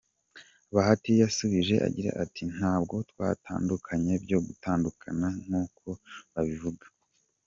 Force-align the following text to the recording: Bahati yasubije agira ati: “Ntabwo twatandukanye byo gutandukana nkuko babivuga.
Bahati 0.75 1.09
yasubije 1.21 1.75
agira 1.87 2.11
ati: 2.23 2.43
“Ntabwo 2.55 2.95
twatandukanye 3.11 4.13
byo 4.23 4.39
gutandukana 4.47 5.27
nkuko 5.43 5.85
babivuga. 6.33 6.85